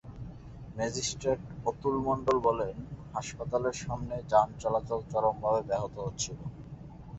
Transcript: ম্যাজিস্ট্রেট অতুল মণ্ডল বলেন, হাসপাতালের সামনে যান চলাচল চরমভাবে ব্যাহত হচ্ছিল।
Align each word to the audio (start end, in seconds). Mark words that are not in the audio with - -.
ম্যাজিস্ট্রেট 0.77 1.39
অতুল 1.65 1.95
মণ্ডল 2.07 2.37
বলেন, 2.47 2.75
হাসপাতালের 3.15 3.75
সামনে 3.83 4.15
যান 4.31 4.49
চলাচল 4.61 4.99
চরমভাবে 5.11 5.61
ব্যাহত 5.69 5.95
হচ্ছিল। 6.05 6.39